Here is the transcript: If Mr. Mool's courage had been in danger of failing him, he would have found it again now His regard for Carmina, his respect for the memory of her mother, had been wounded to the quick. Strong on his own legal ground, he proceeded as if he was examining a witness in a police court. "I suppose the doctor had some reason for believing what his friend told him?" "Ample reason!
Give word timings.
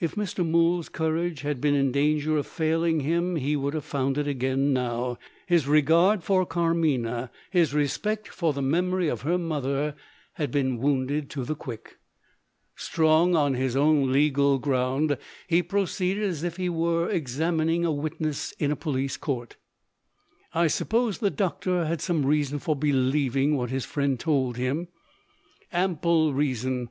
If 0.00 0.16
Mr. 0.16 0.44
Mool's 0.44 0.88
courage 0.88 1.42
had 1.42 1.60
been 1.60 1.76
in 1.76 1.92
danger 1.92 2.36
of 2.36 2.44
failing 2.44 2.98
him, 2.98 3.36
he 3.36 3.54
would 3.54 3.72
have 3.74 3.84
found 3.84 4.18
it 4.18 4.26
again 4.26 4.72
now 4.72 5.16
His 5.46 5.68
regard 5.68 6.24
for 6.24 6.44
Carmina, 6.44 7.30
his 7.52 7.72
respect 7.72 8.26
for 8.26 8.52
the 8.52 8.60
memory 8.62 9.06
of 9.06 9.20
her 9.20 9.38
mother, 9.38 9.94
had 10.32 10.50
been 10.50 10.78
wounded 10.78 11.30
to 11.30 11.44
the 11.44 11.54
quick. 11.54 11.98
Strong 12.74 13.36
on 13.36 13.54
his 13.54 13.76
own 13.76 14.10
legal 14.10 14.58
ground, 14.58 15.16
he 15.46 15.62
proceeded 15.62 16.24
as 16.24 16.42
if 16.42 16.56
he 16.56 16.68
was 16.68 17.12
examining 17.14 17.84
a 17.84 17.92
witness 17.92 18.50
in 18.58 18.72
a 18.72 18.74
police 18.74 19.16
court. 19.16 19.54
"I 20.52 20.66
suppose 20.66 21.18
the 21.18 21.30
doctor 21.30 21.84
had 21.86 22.00
some 22.00 22.26
reason 22.26 22.58
for 22.58 22.74
believing 22.74 23.56
what 23.56 23.70
his 23.70 23.84
friend 23.84 24.18
told 24.18 24.56
him?" 24.56 24.88
"Ample 25.72 26.32
reason! 26.34 26.88